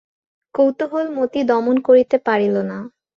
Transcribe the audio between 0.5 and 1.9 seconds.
কৌতূহল মতি দমন